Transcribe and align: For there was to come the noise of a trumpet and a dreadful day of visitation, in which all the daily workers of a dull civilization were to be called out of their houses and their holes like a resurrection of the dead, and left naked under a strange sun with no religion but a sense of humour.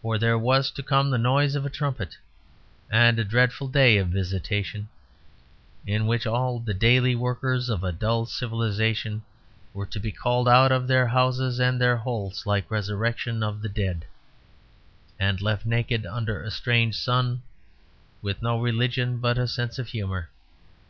For 0.00 0.16
there 0.16 0.38
was 0.38 0.70
to 0.70 0.82
come 0.82 1.10
the 1.10 1.18
noise 1.18 1.54
of 1.54 1.66
a 1.66 1.68
trumpet 1.68 2.16
and 2.90 3.18
a 3.18 3.22
dreadful 3.22 3.68
day 3.68 3.98
of 3.98 4.08
visitation, 4.08 4.88
in 5.86 6.06
which 6.06 6.26
all 6.26 6.58
the 6.58 6.72
daily 6.72 7.14
workers 7.14 7.68
of 7.68 7.84
a 7.84 7.92
dull 7.92 8.24
civilization 8.24 9.24
were 9.74 9.84
to 9.84 10.00
be 10.00 10.10
called 10.10 10.48
out 10.48 10.72
of 10.72 10.86
their 10.88 11.08
houses 11.08 11.60
and 11.60 11.78
their 11.78 11.98
holes 11.98 12.46
like 12.46 12.64
a 12.64 12.68
resurrection 12.72 13.42
of 13.42 13.60
the 13.60 13.68
dead, 13.68 14.06
and 15.20 15.42
left 15.42 15.66
naked 15.66 16.06
under 16.06 16.42
a 16.42 16.50
strange 16.50 16.96
sun 16.96 17.42
with 18.22 18.40
no 18.40 18.58
religion 18.58 19.18
but 19.18 19.36
a 19.36 19.46
sense 19.46 19.78
of 19.78 19.88
humour. 19.88 20.30